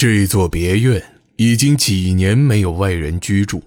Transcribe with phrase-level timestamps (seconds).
[0.00, 3.62] 这座别院已经几年没有外人居住。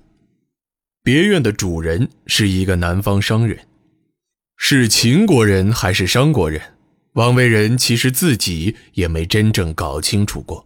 [1.04, 3.60] 别院的主人是一个南方商人，
[4.58, 6.60] 是秦国人还是商国人，
[7.14, 10.66] 王维仁其实自己也没真正搞清楚过。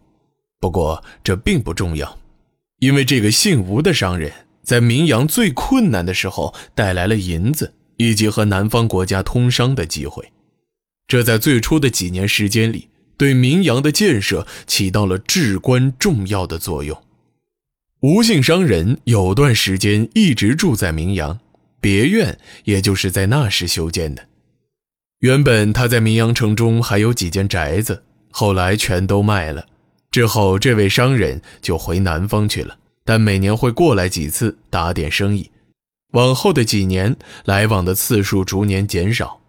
[0.58, 2.18] 不过这并不重要，
[2.78, 4.32] 因为这个姓吴的商人，
[4.62, 10.32] 在明阳最困难的时候带来了银子以及和南方国家通商的机会，
[11.06, 12.88] 这在最初的几年时间里。
[13.18, 16.96] 对明阳的建设起到了至关重要的作用。
[18.00, 21.40] 吴姓商人有段时间一直住在明阳，
[21.80, 24.24] 别院也就是在那时修建的。
[25.18, 29.66] 原本他在明阳城中还有几间宅子，后来全都卖了。
[30.12, 35.50] 之后这位商人就回南方去了，但每年会过来几次打点生意。
[36.12, 39.40] 往后的几年，来往的次数逐年减少。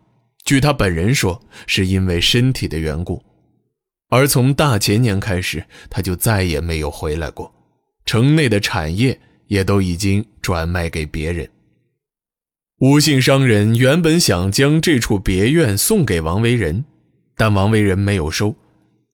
[0.44, 3.24] 据他本人说，是因为身体的缘故。
[4.10, 7.54] 而从大前年开始，他就再也没有回来过。
[8.06, 11.48] 城内的产业也都已经转卖给别人。
[12.80, 16.84] 吴姓商人原本想将这处别院送给王维仁，
[17.36, 18.56] 但王维仁没有收。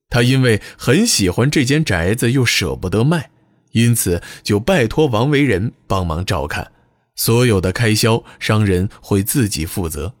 [0.08, 3.28] 他因为很喜欢这间宅子，又舍不得卖，
[3.72, 6.70] 因此就拜托王维仁帮忙照看，
[7.16, 10.14] 所有的开销商人会自己负责。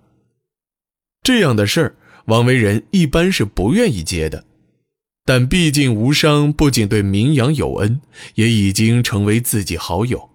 [1.22, 1.94] 这样的事儿，
[2.26, 4.44] 王维仁一般是不愿意接的。
[5.26, 8.00] 但毕竟吴商不仅对明阳有恩，
[8.36, 10.30] 也已经成为自己好友。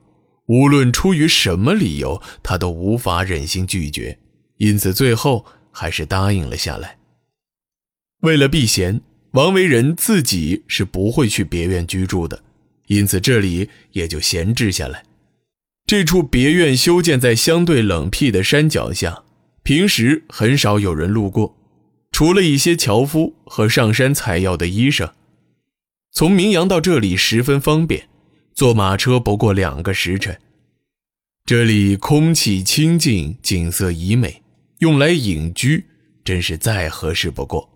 [0.47, 4.19] 无论出于什么理由，他都无法忍心拒绝，
[4.57, 6.97] 因此最后还是答应了下来。
[8.23, 8.99] 为了避嫌，
[9.31, 12.43] 王维仁自己是不会去别院居住的，
[12.87, 15.03] 因此这里也就闲置下来。
[15.85, 19.23] 这处别院修建在相对冷僻的山脚下，
[19.63, 21.55] 平时很少有人路过。
[22.21, 25.11] 除了一些樵夫和上山采药的医生，
[26.11, 28.09] 从明阳到这里十分方便，
[28.53, 30.39] 坐马车不过两个时辰。
[31.47, 34.43] 这里空气清静，景色宜美，
[34.81, 35.83] 用来隐居
[36.23, 37.67] 真是再合适不过。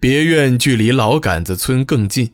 [0.00, 2.32] 别院距离老杆子村更近，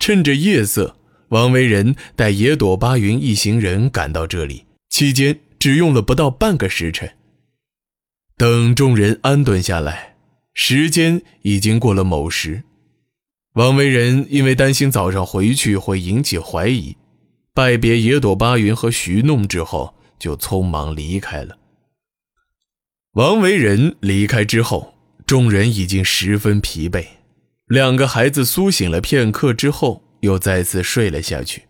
[0.00, 0.96] 趁着夜色，
[1.28, 7.08] 王维仁带野朵巴云一行人赶到这里，期间只用了不到半个时辰。
[8.36, 10.08] 等众人安顿下来。
[10.52, 12.64] 时间已经过了某时，
[13.54, 16.96] 王维仁因为担心早上回去会引起怀疑，
[17.54, 21.58] 拜别野朵巴云和徐弄之后，就匆忙离开了。
[23.14, 24.94] 王维仁离开之后，
[25.26, 27.04] 众人已经十分疲惫，
[27.66, 31.64] 两个孩子苏醒了片刻之后，又再次睡了下去。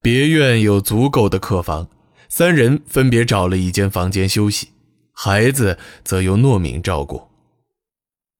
[0.00, 1.88] 别院有足够的客房，
[2.28, 4.68] 三人分别找了一间房间休息，
[5.12, 7.31] 孩子则由糯敏照顾。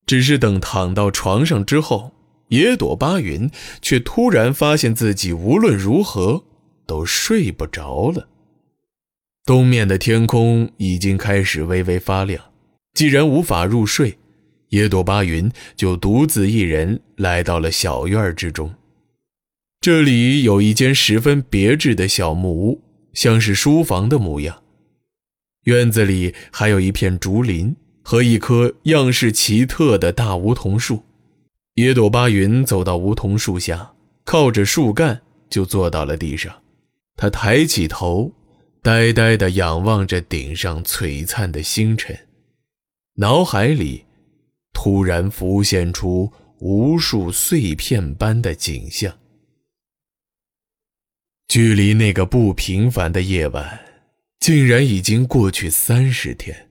[0.07, 2.13] 只是等躺到床上之后，
[2.49, 6.45] 野朵巴云却突然发现自己无论如何
[6.87, 8.29] 都睡不着了。
[9.45, 12.45] 东面的天空已经开始微微发亮，
[12.95, 14.19] 既然无法入睡，
[14.69, 18.75] 野朵巴云就独自一人来到了小院之中。
[19.81, 22.83] 这里有一间十分别致的小木屋，
[23.15, 24.63] 像是书房的模样。
[25.65, 27.75] 院子里还有一片竹林。
[28.03, 31.05] 和一棵样式奇特的大梧桐树，
[31.75, 36.63] 野朵巴云走到梧桐树下，靠着树干就坐到了地上。
[37.17, 38.33] 他抬起头，
[38.83, 42.19] 呆呆地仰望着顶上璀璨的星辰，
[43.15, 44.05] 脑海里
[44.73, 49.17] 突然浮现出无数碎片般的景象。
[51.49, 53.81] 距离那个不平凡的夜晚，
[54.41, 56.71] 竟然已经过去三十天。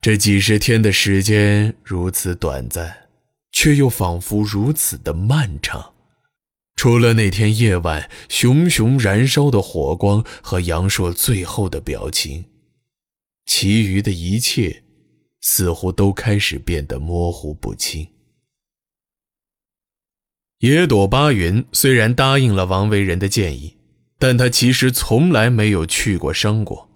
[0.00, 3.08] 这几十天的时间如此短暂，
[3.50, 5.94] 却又仿佛如此的漫长。
[6.76, 12.44] 除了那天夜晚熊熊燃烧的火光和杨硕最后的表情，
[13.46, 14.84] 其余的一切
[15.40, 18.06] 似乎都开始变得模糊不清。
[20.60, 23.76] 野朵巴云虽然答应了王维仁的建议，
[24.16, 26.87] 但他其实从来没有去过商国。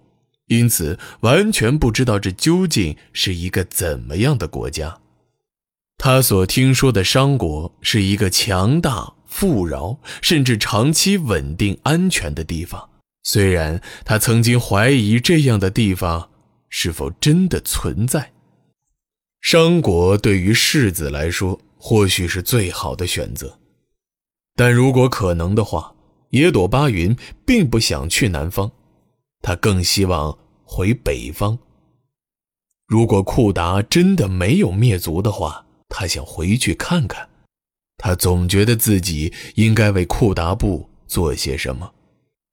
[0.53, 4.99] 因此，完全不知道这究竟是一个怎么样的国家。
[5.97, 12.89] 他所听说的商国是一个强大、富饶，甚至长期稳定、安全的地方。
[13.23, 16.29] 虽然他曾经怀疑这样的地方
[16.69, 18.31] 是否真的存在，
[19.41, 23.59] 商国对于世子来说或许是最好的选择。
[24.55, 25.95] 但如果可能的话，
[26.31, 27.15] 野朵巴云
[27.45, 28.71] 并不想去南方。
[29.41, 30.37] 他更希望
[30.75, 31.59] 回北方。
[32.87, 37.29] 如果库达真的没有灭族的话，他想回去看看。
[37.97, 41.93] 他总觉得自己应该为库达部做些什么。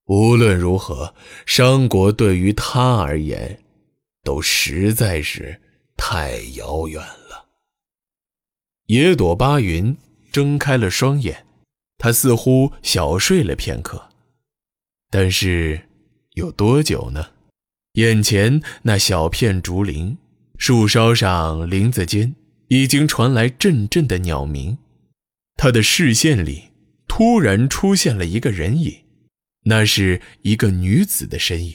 [0.04, 1.14] 无论如何，
[1.46, 3.64] 商国对于他而言，
[4.22, 5.58] 都实在是
[5.96, 7.46] 太遥远了。
[8.88, 9.96] 野朵巴云
[10.30, 11.46] 睁开了双眼，
[11.96, 14.10] 他似乎小睡了片刻，
[15.08, 15.88] 但是
[16.34, 17.26] 有多久呢？
[18.00, 20.16] 眼前那小片竹林，
[20.56, 22.34] 树梢上林子间
[22.68, 24.78] 已经传来阵阵的鸟鸣。
[25.56, 26.70] 他的视线里
[27.06, 29.00] 突然出现了一个人影，
[29.64, 31.74] 那是一个女子的身影。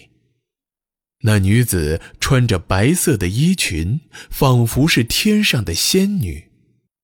[1.21, 4.01] 那女子穿着白色的衣裙，
[4.31, 6.49] 仿佛是天上的仙女。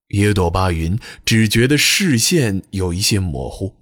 [0.08, 3.76] 野朵巴云只觉得视线有一些模糊，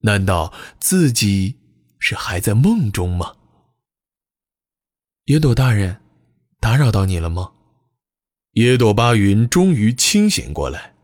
[0.00, 1.54] 难道自己
[2.00, 3.34] 是还在梦中吗？
[5.26, 6.00] 野朵大人，
[6.58, 7.52] 打扰到你了吗？
[8.54, 10.94] 野朵巴云终于清醒过来，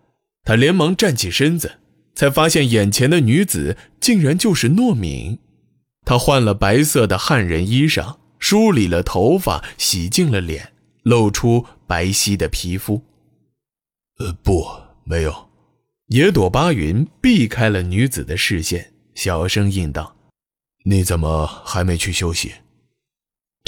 [0.43, 1.79] 他连忙站起身子，
[2.17, 5.39] 才发现眼前的女子竟然就是诺敏。
[6.05, 10.73] 她换了白色的汉人衣裳，梳理了头发，洗净了脸，
[11.05, 13.01] 露出白皙的皮肤。
[14.19, 14.67] 呃，不，
[15.05, 15.49] 没有。
[16.09, 20.17] 野朵巴云避开了女子的视线，小声应道
[20.87, 22.53] ：“你怎么还没去休息？”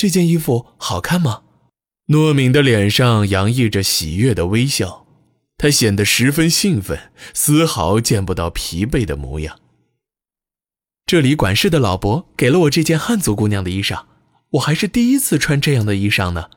[0.01, 1.43] 这件衣服好看吗？
[2.07, 5.07] 糯敏的脸上洋溢着喜悦的微笑，
[5.59, 9.61] 他显得十分兴奋，丝毫见不到疲惫的模样。
[11.05, 14.07] 这里管事的老伯给了我这件汉族姑娘的衣裳，
[14.53, 16.49] 我还是第一次穿这样的衣裳呢，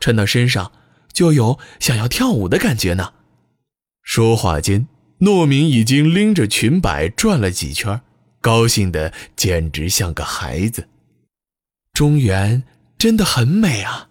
[0.00, 0.72] 穿到身上
[1.12, 3.12] 就有想要跳舞的感觉呢。
[4.02, 4.88] 说话间，
[5.20, 8.00] 糯敏已经拎着裙摆转了几圈，
[8.40, 10.88] 高兴的简直像个孩子。
[11.92, 12.64] 中原。
[12.98, 14.08] 真的很美啊，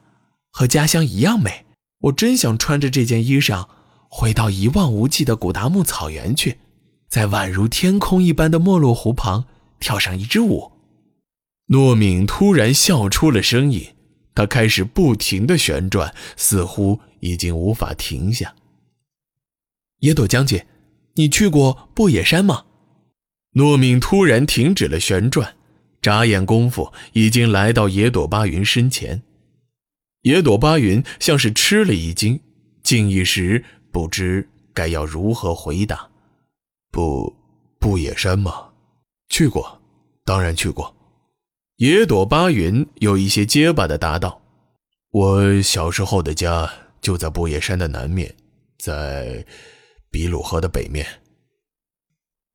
[0.50, 1.66] 和家乡一样美。
[2.01, 3.68] 我真想穿着这件衣裳，
[4.10, 6.60] 回到一望无际的古达木草原去，
[7.10, 9.45] 在宛如天空一般的没落湖旁
[9.80, 10.72] 跳上一支舞。
[11.68, 13.94] 糯敏突然笑出了声音，
[14.34, 18.56] 他开始不停的旋转，似乎已经无法停下。
[20.00, 20.66] 野朵将军，
[21.16, 22.63] 你去过不野山吗？
[23.56, 25.56] 糯敏突然停止了旋转。
[26.07, 29.21] 眨眼功夫，已经来到野朵巴云身前。
[30.21, 32.39] 野朵巴云像是吃了一惊，
[32.81, 33.62] 竟一时
[33.92, 36.09] 不知该要如何回答。
[36.94, 37.36] 不，
[37.77, 38.69] 不野山吗？
[39.27, 39.81] 去过，
[40.24, 40.95] 当然去过。
[41.75, 44.42] 野朵巴云有一些结巴的答道
[45.12, 46.71] ：“我小时候的家
[47.01, 48.33] 就在不野山的南面，
[48.80, 49.45] 在
[50.10, 51.06] 比鲁河的北面。”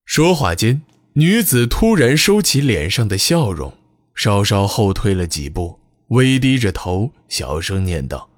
[0.06, 0.80] 说话间。
[1.14, 3.76] 女子突然收起脸上的笑容，
[4.14, 5.78] 稍稍后退了几步，
[6.08, 8.30] 微低着头，小声念道：“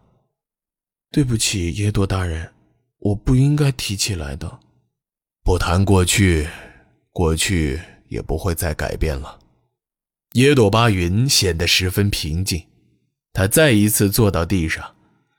[1.13, 2.53] 对不起，耶朵大人，
[2.99, 4.59] 我不应该提起来的。
[5.45, 6.49] 不谈过去，
[7.13, 9.39] 过去也不会再改变了。”
[10.35, 12.61] 耶朵巴云显得十分平静，
[13.33, 14.97] 他再一次坐到地上，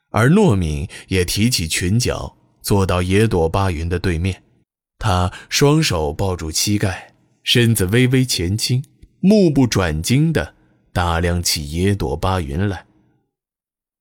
[0.08, 4.42] 而糯敏也提起裙角，坐到耶朵巴云的对面，
[4.98, 7.12] 他双手抱住膝盖。
[7.46, 8.82] 身子微微前倾，
[9.20, 10.56] 目不转睛地
[10.92, 12.84] 打量起野朵巴云来。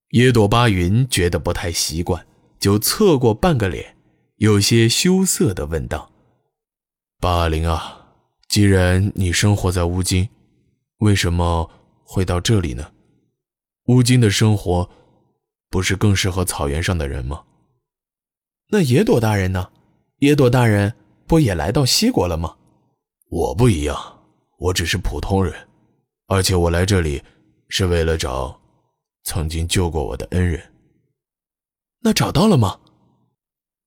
[0.10, 2.26] 野朵巴云觉得不太习惯，
[2.60, 3.98] 就侧过半个脸，
[4.38, 6.12] 有些羞涩地问道
[7.22, 8.08] ：“巴林啊，
[8.48, 10.28] 既然你生活在乌金，
[10.98, 11.70] 为什么
[12.04, 12.94] 会到这里呢？
[13.90, 14.90] 乌金的生活
[15.70, 17.44] 不是更适合草原上的人吗？
[18.70, 19.70] 那野朵大人呢？
[20.18, 20.96] 野朵大人
[21.28, 22.56] 不也来到西国了吗？”
[23.30, 23.98] 我不一样，
[24.58, 25.54] 我只是普通人，
[26.28, 27.22] 而且我来这里
[27.68, 28.60] 是为了找
[29.24, 30.62] 曾经救过我的恩人。
[32.02, 32.80] 那找到了吗？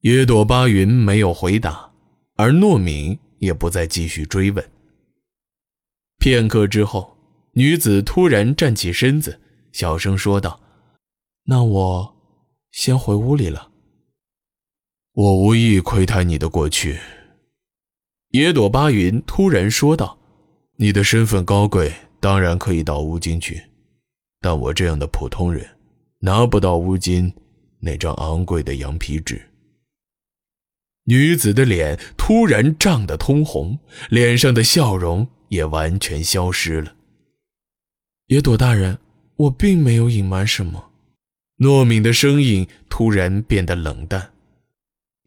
[0.00, 1.92] 野朵巴云没有回答，
[2.37, 4.71] 而糯敏也不再继续追问。
[6.18, 7.16] 片刻之后，
[7.52, 9.40] 女子突然站起身子，
[9.73, 10.61] 小声说道
[11.47, 12.16] ：“那我
[12.73, 13.71] 先回屋里了。
[15.12, 16.99] 我无意窥探你的过去。”
[18.33, 20.19] 野朵巴云突然说道
[20.77, 23.63] ：“你的身份高贵，当然可以到乌金去，
[24.43, 25.67] 但我这样的普通人，
[26.19, 27.33] 拿不到乌金
[27.81, 29.41] 那张昂贵的羊皮纸。”
[31.05, 33.79] 女子的脸突然涨得通红，
[34.11, 36.95] 脸上的笑容也完全消失了。
[38.27, 38.99] 野朵大人，
[39.37, 40.91] 我并没有隐瞒什么。
[41.61, 44.33] 糯敏的声音突然变得冷淡：“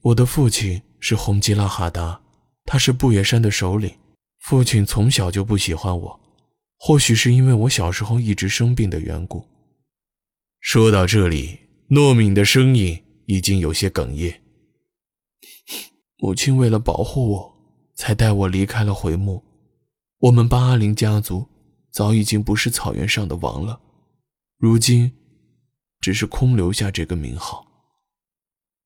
[0.03, 2.21] 我的父亲是洪吉拉哈达。”
[2.65, 3.97] 他是不野山的首领，
[4.39, 6.19] 父亲从小就不喜欢我，
[6.77, 9.45] 或许是因为我小时候一直生病的缘故。
[10.59, 14.41] 说到这里，糯敏的声音已经有些哽咽。
[16.17, 17.57] 母亲为了保护我，
[17.95, 19.43] 才带我离开了回墓。
[20.19, 21.47] 我们巴阿林家族
[21.91, 23.81] 早已经不是草原上的王了，
[24.57, 25.11] 如今
[25.99, 27.65] 只是空留下这个名号。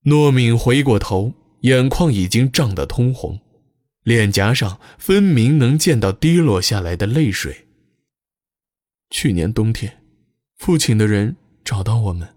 [0.05, 3.37] 诺敏回过头，眼眶已经涨得通红，
[4.05, 7.65] 脸颊上分明能见到滴落下来的泪水。
[9.09, 10.03] 去年冬天，
[10.57, 12.29] 父亲的人找到我们，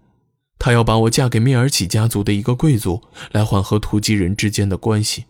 [0.57, 5.25] 他要把我嫁给灭尔启家族的一个贵族，来缓和突击人之间的关系。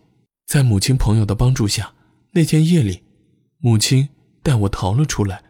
[0.47, 1.93] 在母亲朋友的帮助下，
[2.31, 3.03] 那天夜里。
[3.57, 4.07] 母亲
[4.41, 5.43] 带我逃了出来，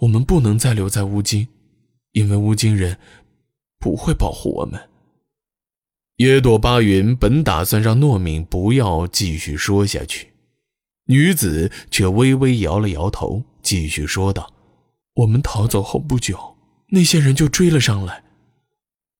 [0.00, 1.46] 我们不能再留在乌金，
[2.10, 2.98] 因为乌金人
[3.78, 4.90] 不会保护我们。
[6.18, 10.32] 耶朵巴云本打算让诺敏不要继续说下去，
[11.06, 14.52] 女子却微微摇了摇头，继续说道
[15.16, 16.56] ：“我们逃走后不久，
[16.90, 18.22] 那些人就追了上来。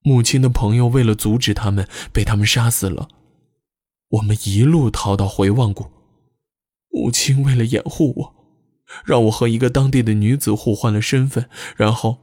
[0.05, 3.09] 母亲的朋友为了阻止他们，被他们杀死了。
[4.11, 5.91] 我们一路逃到回望谷。”
[6.97, 8.35] 母亲为了掩护我，
[9.05, 12.19] 让我和一个当地的女子互换了身份，然后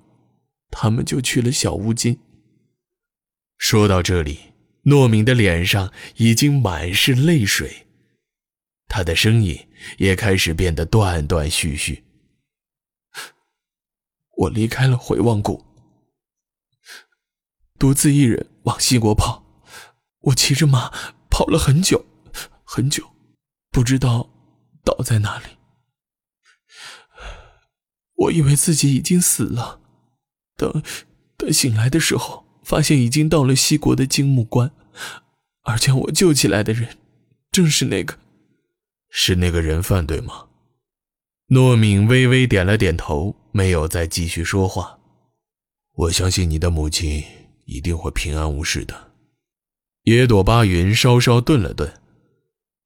[0.69, 2.19] 他们就去了小乌金。
[3.57, 4.39] 说到这里，
[4.83, 7.87] 诺敏的脸上已经满是泪水，
[8.87, 12.03] 他的声音也开始变得断断续续。
[14.37, 15.65] 我离开了回望谷，
[17.77, 19.43] 独自一人往西国跑。
[20.21, 20.89] 我骑着马
[21.29, 22.05] 跑了很久，
[22.63, 23.15] 很久，
[23.71, 24.29] 不知道。
[24.83, 25.45] 倒在那里，
[28.15, 29.79] 我以为自己已经死了。
[30.57, 30.81] 等
[31.37, 34.71] 等醒来的时候，发现已经到了西国的金木关，
[35.63, 36.87] 而将我救起来的人，
[37.51, 38.17] 正是那个，
[39.09, 40.47] 是那个人犯对吗？
[41.47, 44.97] 诺敏微微点了点头，没有再继续说话。
[45.95, 47.21] 我相信你的母亲
[47.65, 49.11] 一定会平安无事的。
[50.03, 51.93] 野朵巴云稍稍顿了顿，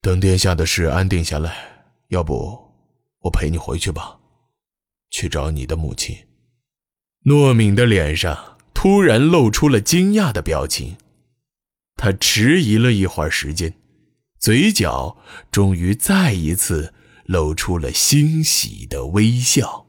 [0.01, 1.55] 等殿下的事安定下来。
[2.07, 2.59] 要不，
[3.19, 4.17] 我陪你回去吧，
[5.11, 6.17] 去找你的母亲。
[7.25, 10.97] 诺敏的脸上突然露出了惊讶的表情，
[11.95, 13.73] 他迟疑了一会儿时间，
[14.37, 15.17] 嘴角
[15.49, 16.93] 终于再一次
[17.25, 19.84] 露出了欣喜的微笑。